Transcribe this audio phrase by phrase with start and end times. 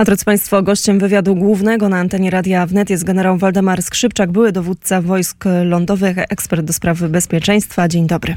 [0.00, 4.52] A drodzy Państwo, gościem wywiadu głównego na antenie Radia Wnet jest generał Waldemar Skrzypczak, były
[4.52, 7.88] dowódca wojsk lądowych, ekspert do spraw bezpieczeństwa.
[7.88, 8.34] Dzień dobry.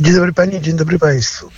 [0.00, 1.50] Dzień dobry Pani, dzień dobry Państwu.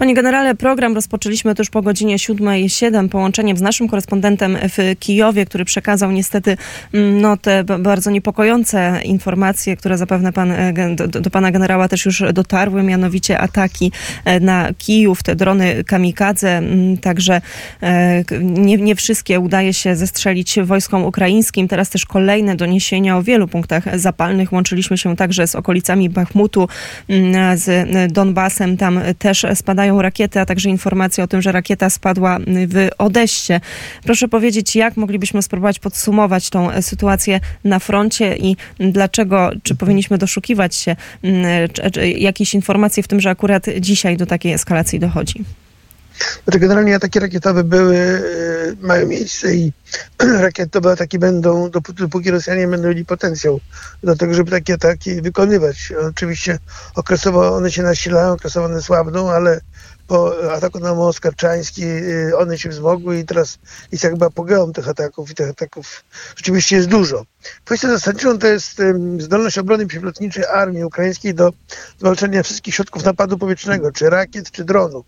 [0.00, 5.64] Panie generale, program rozpoczęliśmy też po godzinie 7.07 połączeniem z naszym korespondentem w Kijowie, który
[5.64, 6.56] przekazał niestety
[6.94, 12.06] mm, no, te bardzo niepokojące informacje, które zapewne pan, e, do, do pana generała też
[12.06, 13.92] już dotarły, mianowicie ataki
[14.24, 17.40] e, na Kijów, te drony kamikadze, mm, także
[17.82, 21.68] e, nie, nie wszystkie udaje się zestrzelić wojskom ukraińskim.
[21.68, 24.52] Teraz też kolejne doniesienia o wielu punktach zapalnych.
[24.52, 26.68] Łączyliśmy się także z okolicami Bachmutu,
[27.08, 28.76] mm, z Donbasem.
[28.76, 33.60] Tam też spadają rakiety, a także informacje o tym, że rakieta spadła w Odeście.
[34.04, 40.18] Proszę powiedzieć, jak moglibyśmy spróbować podsumować tą e, sytuację na froncie i dlaczego, czy powinniśmy
[40.18, 41.68] doszukiwać się mm,
[42.16, 45.44] jakiejś informacji w tym, że akurat dzisiaj do takiej eskalacji dochodzi?
[46.44, 49.72] Znaczy generalnie ataki rakietowe były, e, mają miejsce i
[50.40, 53.60] rakietowe ataki będą, dopóki Rosjanie będą mieli potencjał
[54.02, 55.92] do tego, żeby takie ataki wykonywać.
[56.08, 56.58] Oczywiście
[56.94, 59.60] okresowo one się nasilają, okresowo one słabną, ale
[60.10, 63.58] po ataku na most Karczański y, one się wzmogły i teraz
[63.92, 66.04] jest jakby apogeum tych ataków i tych ataków
[66.36, 67.24] rzeczywiście jest dużo.
[67.64, 68.82] Kwestią zasadniczą to jest
[69.18, 71.52] zdolność obrony przeciwlotniczej armii ukraińskiej do
[71.98, 75.06] zwalczania wszystkich środków napadu powietrznego, czy rakiet, czy dronów.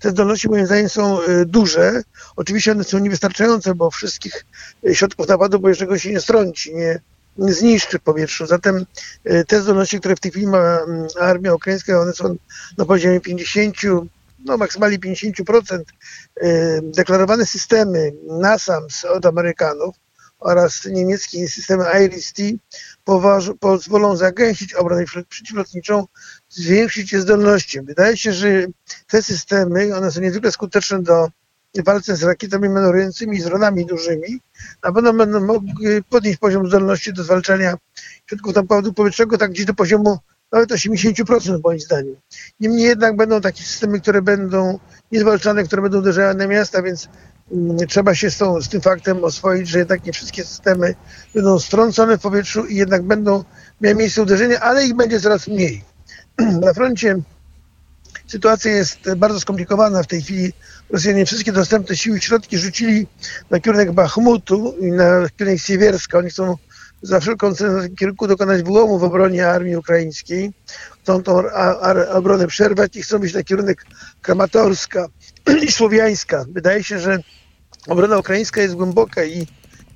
[0.00, 2.02] Te zdolności moim zdaniem są y, duże.
[2.36, 4.44] Oczywiście one są niewystarczające, bo wszystkich
[4.86, 7.00] y, środków napadu powietrznego się nie strąci, nie,
[7.38, 8.46] zniszczy powietrzu.
[8.46, 8.86] Zatem
[9.48, 10.78] te zdolności, które w tej chwili ma
[11.20, 12.36] armia ukraińska, one są
[12.78, 13.76] na poziomie 50
[14.44, 15.80] no, maksymalnie 50%
[16.42, 19.96] y, deklarowane systemy NASAMS od Amerykanów
[20.38, 22.42] oraz niemieckie systemy IRIS-T
[23.60, 26.06] pozwolą zagęścić obronę przeciwlotniczą,
[26.48, 27.80] zwiększyć jej zdolności.
[27.82, 28.66] Wydaje się, że
[29.06, 31.28] te systemy, one są niezwykle skuteczne do
[31.84, 34.40] walce z rakietami manorującymi i z dronami dużymi,
[34.84, 37.76] na pewno będą mogły podnieść poziom zdolności do zwalczania
[38.26, 40.18] środków napadu powietrznego tak gdzieś do poziomu
[40.52, 42.16] nawet 80% moim zdaniem.
[42.60, 44.78] Niemniej jednak będą takie systemy, które będą
[45.12, 47.08] niezwalczane, które będą uderzały na miasta, więc
[47.52, 50.94] mm, trzeba się z, tą, z tym faktem oswoić, że jednak nie wszystkie systemy
[51.34, 53.44] będą strącone w powietrzu i jednak będą
[53.80, 55.84] miały miejsce uderzenia, ale ich będzie coraz mniej.
[56.60, 57.16] Na froncie
[58.26, 60.02] sytuacja jest bardzo skomplikowana.
[60.02, 60.52] W tej chwili
[60.92, 63.06] Rosjanie wszystkie dostępne siły i środki rzucili
[63.50, 66.18] na kierunek Bachmutu i na kierunek Siewierska.
[66.18, 66.56] Oni chcą
[67.02, 70.52] za wszelką cenę kierunku dokonać wyłomu w obronie armii ukraińskiej.
[71.02, 71.42] Chcą tą
[72.12, 73.84] obronę przerwać i chcą być na kierunek
[74.22, 75.06] Kramatorska
[75.66, 76.44] i Słowiańska.
[76.48, 77.18] Wydaje się, że
[77.88, 79.46] obrona ukraińska jest głęboka i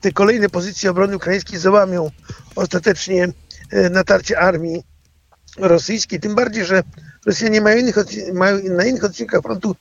[0.01, 2.11] te kolejne pozycje obrony ukraińskiej załamią
[2.57, 3.29] ostatecznie
[3.71, 4.83] e, natarcie armii
[5.59, 6.21] rosyjskiej.
[6.21, 6.83] Tym bardziej, że
[7.27, 7.97] Rosjanie mają, innych,
[8.35, 9.77] mają na innych odcinkach frontu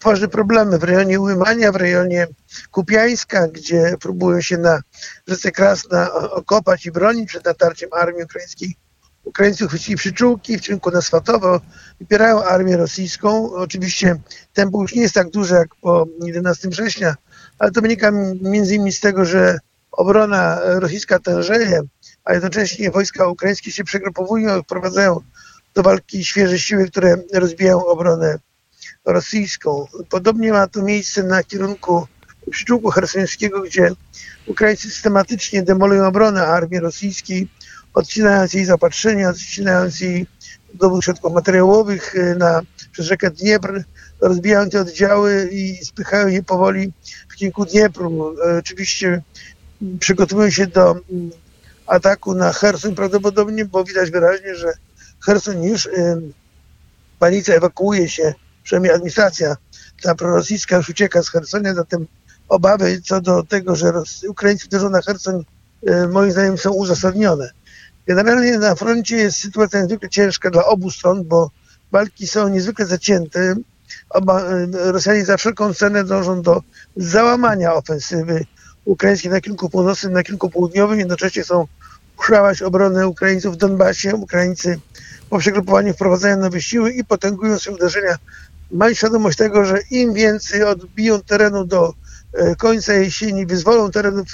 [0.00, 2.26] tworzy problemy w rejonie Łymania, w rejonie
[2.70, 4.80] Kupiańska, gdzie próbują się na
[5.26, 8.76] rzece Krasna okopać i bronić przed natarciem armii ukraińskiej.
[9.24, 11.60] Ukraińcy chwycili przyczółki w kierunku na Swatowo,
[12.00, 13.52] wypierają armię rosyjską.
[13.52, 14.16] Oczywiście
[14.52, 17.14] tempo już nie jest tak duże jak po 11 września,
[17.58, 19.58] ale to wynika między innymi z tego, że
[19.92, 21.80] obrona rosyjska tężeje,
[22.24, 25.20] a jednocześnie wojska ukraińskie się przegrupowują, wprowadzają
[25.74, 28.38] do walki świeże siły, które rozbijają obronę
[29.04, 29.86] rosyjską.
[30.08, 32.06] Podobnie ma to miejsce na kierunku
[32.50, 33.90] przyczółku hersońskiego, gdzie
[34.46, 37.48] Ukraińcy systematycznie demolują obronę armii rosyjskiej,
[37.94, 40.26] odcinając jej zaopatrzenie, odcinając jej
[40.74, 42.60] dowód środków materiałowych y, na,
[42.92, 43.82] przez rzekę Dniepr,
[44.20, 46.92] rozbijając te oddziały i spychają je powoli
[47.28, 48.34] w kierunku Dniepru.
[48.34, 49.22] Y, oczywiście
[50.00, 51.30] przygotowują się do mm,
[51.86, 54.72] ataku na Herson prawdopodobnie, bo widać wyraźnie, że
[55.24, 55.88] Herson już
[57.14, 59.56] w panice ewakuuje się przynajmniej administracja
[60.02, 62.06] ta prorosyjska już ucieka z Hersonia, zatem
[62.48, 63.92] obawy co do tego, że
[64.28, 65.44] Ukraińcy uderzą na Herson,
[65.86, 67.50] e, moim zdaniem są uzasadnione.
[68.06, 71.50] Generalnie na froncie jest sytuacja niezwykle ciężka dla obu stron, bo
[71.92, 73.54] walki są niezwykle zacięte.
[74.10, 76.62] Oba, e, Rosjanie za wszelką cenę dążą do
[76.96, 78.44] załamania ofensywy
[78.84, 80.98] ukraińskiej na kierunku północnym, na kierunku południowym.
[80.98, 81.66] Jednocześnie chcą
[82.18, 84.14] uszłać obronę Ukraińców w Donbasie.
[84.14, 84.80] Ukraińcy
[85.30, 88.16] po przegrupowaniu wprowadzają nowe siły i potęgują swoje uderzenia
[88.70, 91.92] mają świadomość tego, że im więcej odbiją terenu do
[92.32, 94.26] e, końca jesieni, wyzwolą terenów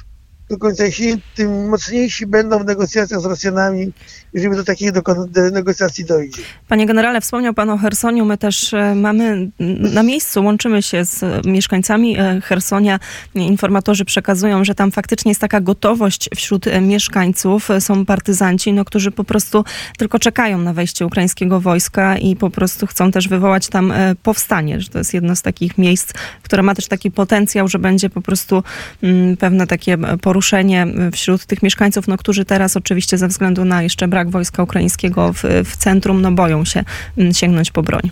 [0.51, 3.93] do końca jesieni, tym mocniejsi będą w negocjacjach z Rosjanami,
[4.33, 6.43] jeżeli do takich do, do negocjacji dojdzie.
[6.69, 8.25] Panie generale, wspomniał Pan o Hersoniu.
[8.25, 12.99] My też e, mamy na miejscu, łączymy się z mieszkańcami e, Hersonia.
[13.35, 17.69] Informatorzy przekazują, że tam faktycznie jest taka gotowość wśród e, mieszkańców.
[17.81, 19.65] Są partyzanci, no, którzy po prostu
[19.99, 24.81] tylko czekają na wejście ukraińskiego wojska i po prostu chcą też wywołać tam powstanie.
[24.81, 26.13] Że to jest jedno z takich miejsc,
[26.43, 28.63] które ma też taki potencjał, że będzie po prostu
[29.03, 29.97] mm, pewne takie
[30.37, 35.33] poruszenie wśród tych mieszkańców, no, którzy teraz oczywiście ze względu na jeszcze brak wojska ukraińskiego
[35.33, 36.85] w, w centrum, no boją się
[37.19, 38.11] mm, sięgnąć po broń.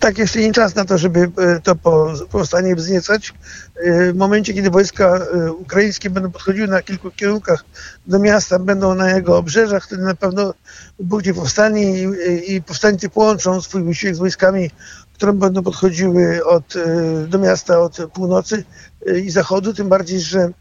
[0.00, 1.74] Tak, jeszcze nie czas na to, żeby e, to
[2.30, 3.34] powstanie wzniecać.
[3.76, 7.64] E, w momencie, kiedy wojska e, ukraińskie będą podchodziły na kilku kierunkach
[8.06, 10.54] do miasta, będą na jego obrzeżach, wtedy na pewno
[11.00, 14.70] będzie powstanie i, i powstańcy połączą swój wysiłek z wojskami,
[15.14, 16.74] które będą podchodziły od,
[17.28, 18.64] do miasta od północy
[19.24, 20.52] i zachodu, tym bardziej, że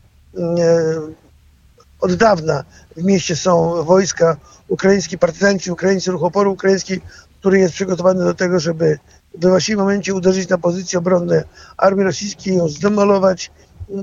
[2.00, 2.64] od dawna
[2.98, 4.38] w mieście są wojska
[4.68, 7.02] ukraińskie, partyzanci ukraińscy, ruch oporu ukraiński,
[7.40, 9.00] który jest przygotowany do tego, żeby
[9.36, 11.44] we właściwym momencie uderzyć na pozycje obronne
[11.78, 13.52] armii rosyjskiej, ją zdemolować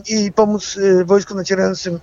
[0.08, 2.00] i pomóc y, wojskom nacierającym y,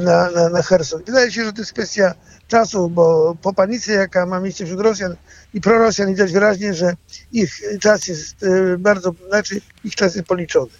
[0.00, 1.02] na, na, na Herson.
[1.06, 2.14] Wydaje się, że to jest kwestia
[2.48, 5.16] czasu, bo po panice, jaka ma miejsce wśród Rosjan
[5.54, 6.92] i prorosjan, widać wyraźnie, że
[7.32, 8.36] ich czas jest
[8.78, 10.70] bardzo, znaczy ich czas jest policzony.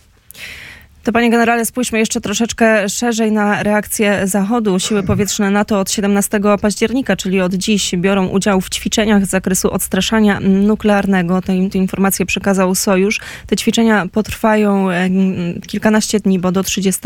[1.02, 4.78] To panie generale, spójrzmy jeszcze troszeczkę szerzej na reakcję Zachodu.
[4.78, 9.70] Siły powietrzne NATO od 17 października, czyli od dziś, biorą udział w ćwiczeniach z zakresu
[9.70, 11.42] odstraszania nuklearnego.
[11.42, 13.20] Te, te informacje przekazał Sojusz.
[13.46, 15.08] Te ćwiczenia potrwają e,
[15.66, 17.02] kilkanaście dni, bo do 30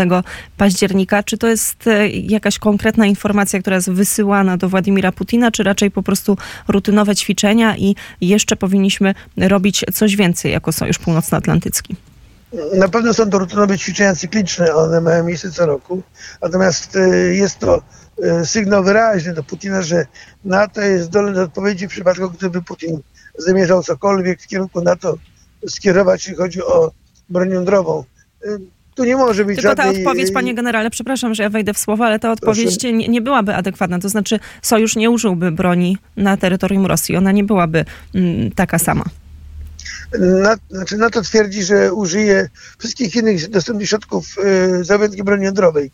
[0.57, 1.23] października.
[1.23, 5.91] Czy to jest e, jakaś konkretna informacja, która jest wysyłana do Władimira Putina, czy raczej
[5.91, 6.39] po prostu
[6.69, 11.97] rutynowe ćwiczenia i jeszcze powinniśmy robić coś więcej jako Sojusz Północnoatlantycki?
[12.75, 16.03] Na pewno są to rutynowe ćwiczenia cykliczne, one mają miejsce co roku,
[16.43, 17.83] natomiast e, jest to
[18.23, 20.07] e, sygnał wyraźny do Putina, że
[20.45, 23.01] NATO jest zdolny do odpowiedzi w przypadku, gdyby Putin
[23.39, 25.17] zamierzał cokolwiek w kierunku NATO
[25.69, 26.93] skierować, jeśli chodzi o
[27.29, 28.05] broń jądrową.
[28.45, 28.59] E,
[28.95, 29.95] tu nie może być Tylko żadnej...
[29.95, 33.21] ta odpowiedź, panie generale, przepraszam, że ja wejdę w słowo, ale ta odpowiedź nie, nie,
[33.21, 33.99] byłaby adekwatna.
[33.99, 37.17] To znaczy, Sojusz nie użyłby broni na terytorium Rosji.
[37.17, 39.05] Ona nie byłaby mm, taka sama.
[40.19, 42.49] Na, znaczy NATO twierdzi, że użyje
[42.79, 45.91] wszystkich innych dostępnych środków y, zawędki broni jądrowej.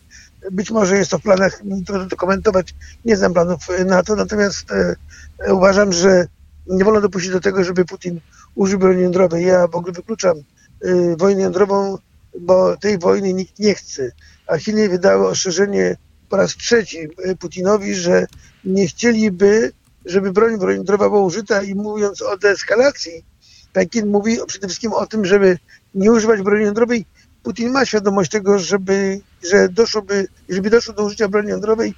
[0.50, 2.74] Być może jest to w planach, trudno to komentować,
[3.04, 6.26] nie znam planów NATO, natomiast y, uważam, że
[6.66, 8.20] nie wolno dopuścić do tego, żeby Putin
[8.54, 9.46] użył broni jądrowej.
[9.46, 10.36] Ja w ogóle wykluczam
[10.84, 11.98] y, wojnę jądrową,
[12.40, 14.12] bo tej wojny nikt nie chce.
[14.46, 15.96] A Chiny wydały ostrzeżenie
[16.28, 18.26] po raz trzeci y, Putinowi, że
[18.64, 19.72] nie chcieliby,
[20.04, 23.24] żeby broń jądrowa była użyta i mówiąc o deeskalacji,
[23.72, 25.58] Pekin mówi przede wszystkim o tym, żeby
[25.94, 27.04] nie używać broni jądrowej.
[27.42, 29.20] Putin ma świadomość tego, żeby,
[29.50, 31.94] że doszłoby, żeby doszło do użycia broni jądrowej,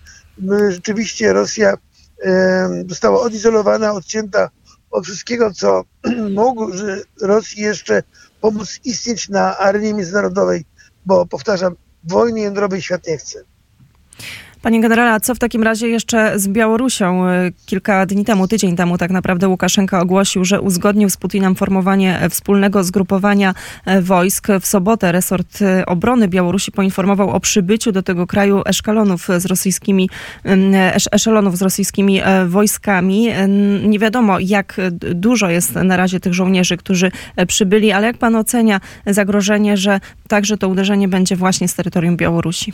[0.68, 1.76] rzeczywiście Rosja
[2.88, 4.50] została odizolowana, odcięta
[4.90, 5.84] od wszystkiego, co
[6.34, 6.70] mogło
[7.20, 8.02] Rosji jeszcze
[8.40, 10.64] pomóc istnieć na arenie międzynarodowej,
[11.06, 13.44] bo powtarzam, wojny jądrowej świat nie chce.
[14.64, 17.28] Panie generale, a co w takim razie jeszcze z Białorusią?
[17.28, 22.20] E, kilka dni temu, tydzień temu tak naprawdę Łukaszenka ogłosił, że uzgodnił z Putinem formowanie
[22.20, 24.48] e, wspólnego zgrupowania e, wojsk.
[24.60, 30.10] W sobotę resort obrony Białorusi poinformował o przybyciu do tego kraju eszkalonów z rosyjskimi,
[31.12, 33.28] eszelonów z rosyjskimi wojskami.
[33.82, 34.80] Nie wiadomo, jak
[35.14, 37.10] dużo jest na razie tych żołnierzy, którzy
[37.46, 42.72] przybyli, ale jak pan ocenia zagrożenie, że także to uderzenie będzie właśnie z terytorium Białorusi?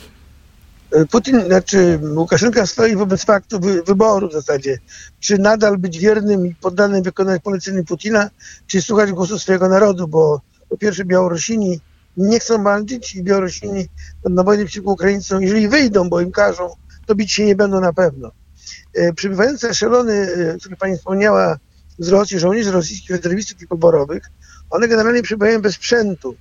[1.11, 4.77] Putin, znaczy Łukaszenka stoi wobec faktu wy, wyboru w zasadzie,
[5.19, 8.29] czy nadal być wiernym i poddanym wykonać polecenie Putina,
[8.67, 11.79] czy słuchać głosu swojego narodu, bo po pierwsze Białorusini
[12.17, 13.87] nie chcą walczyć i Białorusini
[14.29, 17.93] na wojnę przeciwko Ukraińcom, jeżeli wyjdą, bo im każą, to bić się nie będą na
[17.93, 18.31] pewno.
[18.93, 21.57] E, przybywające eszelony, e, które pani wspomniała,
[21.99, 24.23] z Rosji, żołnierzy rosyjskich rezerwistów i poborowych,
[24.69, 26.35] one generalnie przybywają bez sprzętu.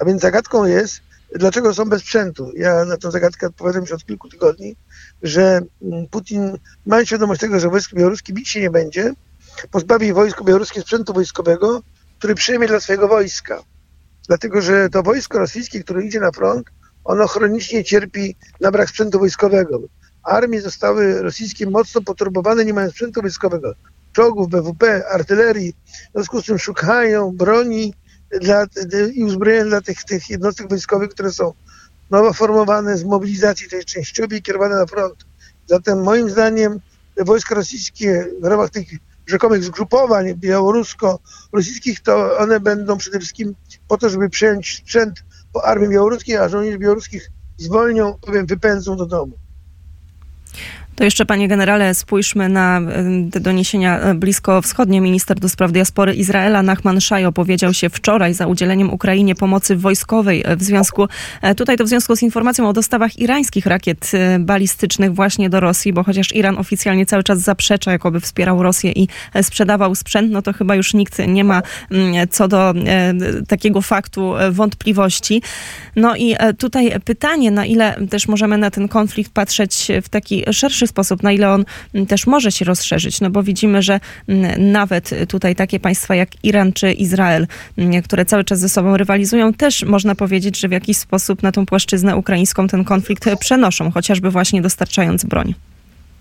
[0.00, 1.00] A więc zagadką jest,
[1.34, 2.52] Dlaczego są bez sprzętu?
[2.56, 4.76] Ja na tę zagadkę odpowiadam już od kilku tygodni,
[5.22, 9.14] że mm, Putin, mając świadomość tego, że wojsko białoruskie bić się nie będzie,
[9.70, 11.82] pozbawi wojsko białoruskie sprzętu wojskowego,
[12.18, 13.62] który przyjmie dla swojego wojska.
[14.28, 16.66] Dlatego, że to wojsko rosyjskie, które idzie na front,
[17.04, 19.80] ono chronicznie cierpi na brak sprzętu wojskowego.
[20.22, 23.74] Armie zostały rosyjskie mocno poturbowane, nie mają sprzętu wojskowego.
[24.12, 25.72] Czołgów, BWP, artylerii.
[25.72, 27.94] W związku z tym szukają broni,
[28.40, 28.66] dla,
[29.14, 31.52] i uzbrojenia dla tych, tych jednostek wojskowych, które są
[32.10, 35.26] nowo formowane z mobilizacji tej częściowej kierowane na front.
[35.66, 36.80] Zatem moim zdaniem
[37.16, 38.88] wojska rosyjskie w ramach tych
[39.26, 43.54] rzekomych zgrupowań białorusko-rosyjskich, to one będą przede wszystkim
[43.88, 49.06] po to, żeby przejąć sprzęt po armii białoruskiej, a żołnierzy białoruskich zwolnią, powiem, wypędzą do
[49.06, 49.32] domu.
[50.98, 52.80] To jeszcze, panie generale, spójrzmy na
[53.32, 55.00] te doniesienia e, bliskowschodnie.
[55.00, 60.42] Minister do spraw diaspory Izraela Nachman Shai opowiedział się wczoraj za udzieleniem Ukrainie pomocy wojskowej
[60.46, 61.08] e, w związku,
[61.42, 65.92] e, tutaj to w związku z informacją o dostawach irańskich rakiet balistycznych właśnie do Rosji,
[65.92, 69.08] bo chociaż Iran oficjalnie cały czas zaprzecza, jakoby wspierał Rosję i
[69.42, 71.62] sprzedawał sprzęt, no to chyba już nikt nie ma
[72.30, 72.74] co do
[73.48, 75.42] takiego faktu wątpliwości.
[75.96, 80.87] No i tutaj pytanie, na ile też możemy na ten konflikt patrzeć w taki szerszy
[80.88, 81.64] sposób, na ile on
[81.94, 86.44] mm, też może się rozszerzyć, no bo widzimy, że mm, nawet tutaj takie państwa jak
[86.44, 87.46] Iran czy Izrael,
[87.78, 91.52] mm, które cały czas ze sobą rywalizują, też można powiedzieć, że w jakiś sposób na
[91.52, 95.54] tą płaszczyznę ukraińską ten konflikt przenoszą, chociażby właśnie dostarczając broń.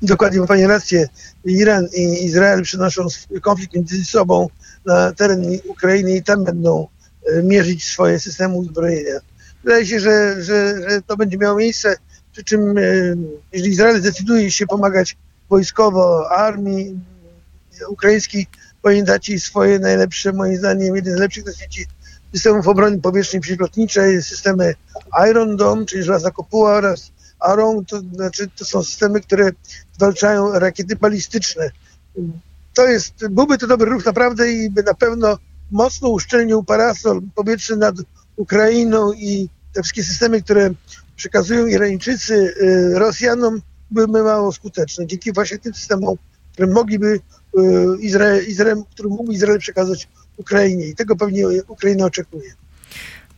[0.02, 1.08] Dokładnie, ma Pani rację.
[1.46, 3.08] Iran i Izrael przenoszą
[3.42, 4.48] konflikt między sobą
[4.86, 6.88] na teren Ukrainy i tam będą
[7.26, 9.20] e, mierzyć swoje systemy uzbrojenia.
[9.64, 11.96] Wydaje się, że, że, że to będzie miało miejsce
[12.38, 12.82] przy czym, e,
[13.52, 15.18] jeżeli Izrael zdecyduje się pomagać
[15.50, 17.00] wojskowo armii
[17.90, 18.48] ukraińskiej,
[18.82, 21.86] powinien dać jej swoje najlepsze, moim zdaniem, jeden z lepszych na świecie
[22.34, 24.76] systemów obrony powietrznej przeciwlotniczej, systemy
[25.30, 29.52] Iron Dome, czyli żelazna kopuła oraz Aron, to znaczy to są systemy, które
[29.94, 31.72] zwalczają rakiety balistyczne.
[32.74, 35.38] To jest, byłby to dobry ruch naprawdę i by na pewno
[35.72, 37.96] mocno uszczelnił parasol powietrzny nad
[38.36, 40.70] Ukrainą i te wszystkie systemy, które
[41.18, 45.08] przekazują Irańczycy y, Rosjanom, były mało skuteczne.
[45.08, 46.16] Dzięki właśnie tym systemom,
[46.54, 47.20] które mogliby y,
[48.00, 50.08] Izrael, Izrael, który mógł Izrael przekazać
[50.38, 50.88] Ukrainie.
[50.88, 52.54] I tego pewnie Ukraina oczekuje.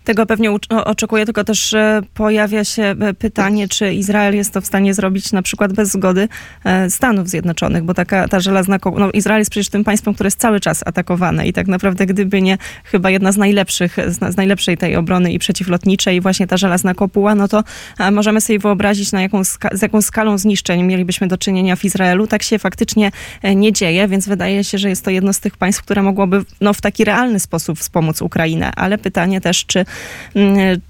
[0.10, 1.75] Tego pewnie oczekuję, tylko też
[2.13, 6.28] pojawia się e, pytanie, czy Izrael jest to w stanie zrobić na przykład bez zgody
[6.63, 8.78] e, Stanów Zjednoczonych, bo taka ta żelazna...
[8.98, 12.42] No, Izrael jest przecież tym państwem, które jest cały czas atakowane i tak naprawdę gdyby
[12.42, 17.36] nie chyba jedna z najlepszych, z najlepszej tej obrony i przeciwlotniczej, właśnie ta żelazna kopuła,
[17.36, 17.63] no to
[18.00, 22.28] e, możemy sobie wyobrazić, na jaką, z jaką skalą zniszczeń mielibyśmy do czynienia w Izraelu.
[22.28, 23.12] Tak się faktycznie
[23.56, 26.74] nie dzieje, więc wydaje się, że jest to jedno z tych państw, które mogłoby no,
[26.74, 28.72] w taki realny sposób wspomóc Ukrainę.
[28.75, 29.86] Ale pytanie też, czy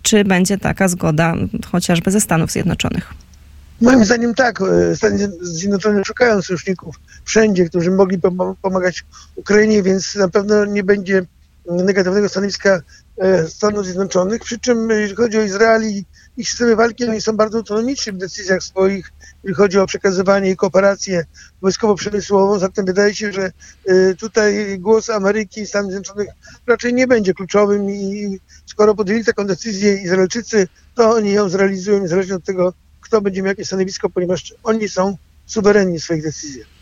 [0.01, 1.34] czy będzie taka zgoda
[1.72, 3.13] chociażby ze Stanów Zjednoczonych?
[3.82, 4.62] Moim zdaniem tak.
[4.62, 8.20] E, Stany Zjednoczone szukają sojuszników wszędzie, którzy mogli
[8.62, 11.25] pomagać Ukrainie, więc na pewno nie będzie
[11.66, 12.82] negatywnego stanowiska
[13.18, 14.42] e, Stanów Zjednoczonych.
[14.42, 16.06] Przy czym, jeśli chodzi o Izrael i
[16.39, 19.12] ich systemy walki, oni są bardzo autonomiczni w decyzjach swoich,
[19.43, 21.25] jeżeli chodzi o przekazywanie i kooperację
[21.62, 22.60] wojskowo-przemysłową.
[22.60, 23.51] Zatem wydaje się, że
[23.89, 26.29] y, tutaj głos Ameryki i Stanów Zjednoczonych
[26.67, 32.36] raczej nie będzie kluczowym i skoro podjęli taką decyzję Izraelczycy, to oni ją zrealizują niezależnie
[32.36, 36.79] od tego, kto będzie miał jakieś stanowisko, ponieważ oni są suwerenni w swoich decyzjach.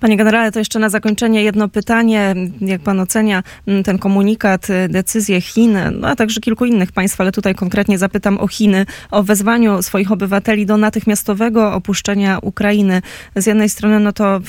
[0.00, 2.34] Panie generale, to jeszcze na zakończenie jedno pytanie.
[2.60, 7.20] Jak pan ocenia mm, ten komunikat, y, decyzję Chin, no a także kilku innych państw,
[7.20, 13.02] ale tutaj konkretnie zapytam o Chiny, o wezwaniu swoich obywateli do natychmiastowego opuszczenia Ukrainy.
[13.36, 14.40] Z jednej strony, no to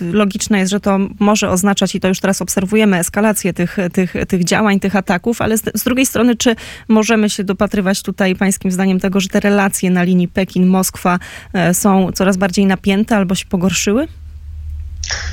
[0.00, 4.44] logiczne jest, że to może oznaczać, i to już teraz obserwujemy, eskalację tych, tych, tych
[4.44, 6.56] działań, tych ataków, ale z, z drugiej strony, czy
[6.88, 11.18] możemy się dopatrywać tutaj pańskim zdaniem tego, że te relacje na linii Pekin-Moskwa
[11.52, 14.08] e, są coraz bardziej napięte albo się pogorszyły?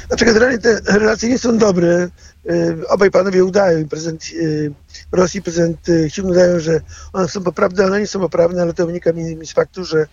[0.07, 2.09] Znaczy generalnie te relacje nie są dobre.
[2.49, 4.71] Y, obaj panowie udają, prezydent y,
[5.11, 6.81] Rosji, prezydent y, Chin udają, że
[7.13, 10.05] one są poprawne, one nie są poprawne, ale to wynika mi z faktu, że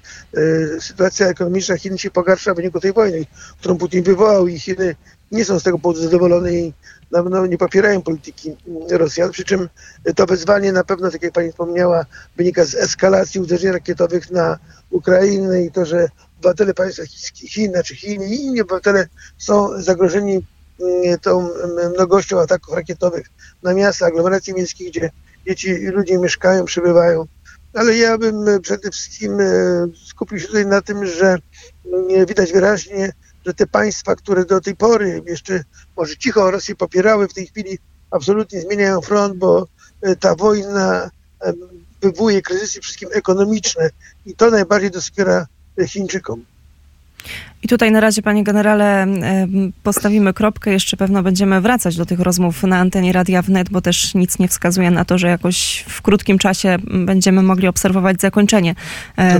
[0.80, 3.26] sytuacja ekonomiczna Chin się pogarsza w wyniku tej wojny,
[3.60, 4.96] którą Putin wywołał i Chiny
[5.32, 6.72] nie są z tego powodu zadowolone i
[7.10, 8.56] na pewno nie popierają polityki
[8.90, 9.68] Rosjan, przy czym
[10.16, 12.06] to wezwanie na pewno, tak jak pani wspomniała,
[12.36, 14.58] wynika z eskalacji uderzeń rakietowych na
[14.90, 16.08] Ukrainę i to, że
[16.38, 17.02] obywatele państwa
[17.34, 20.46] Chin, czy Chin i inni obywatele są zagrożeni
[20.80, 23.30] mm, tą mm, mnogością ataków rakietowych
[23.62, 25.10] na miasta, aglomeracje miejskie, gdzie
[25.46, 27.26] dzieci i ludzie mieszkają, przebywają.
[27.74, 29.46] Ale ja bym e, przede wszystkim e,
[30.06, 31.38] skupił się tutaj na tym, że
[31.92, 33.12] mm, widać wyraźnie,
[33.46, 35.64] że te państwa, które do tej pory jeszcze
[35.96, 37.78] może cicho Rosję popierały, w tej chwili
[38.10, 39.66] absolutnie zmieniają front, bo
[40.02, 41.10] e, ta wojna
[42.02, 43.90] wywołuje kryzysy wszystkim ekonomiczne
[44.26, 45.46] i to najbardziej doskwiera
[45.86, 46.44] Chińczykom.
[47.62, 49.06] I tutaj na razie, panie generale,
[49.82, 50.72] postawimy kropkę.
[50.72, 54.48] Jeszcze pewno będziemy wracać do tych rozmów na antenie Radia Wnet, bo też nic nie
[54.48, 58.74] wskazuje na to, że jakoś w krótkim czasie będziemy mogli obserwować zakończenie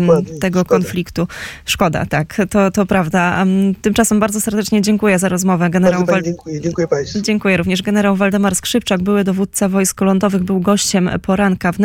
[0.01, 0.39] Dokładnie.
[0.39, 0.69] tego Szkoda.
[0.69, 1.29] konfliktu.
[1.65, 3.45] Szkoda, tak, to, to prawda.
[3.83, 5.71] Tymczasem bardzo serdecznie dziękuję za rozmowę.
[5.71, 6.23] Generał Wal...
[6.23, 7.21] dziękuję, dziękuję Państwu.
[7.21, 7.83] Dziękuję również.
[7.83, 11.85] Generał Waldemar Skrzypczak, były dowódca wojsk lądowych, był gościem poranka Wnet.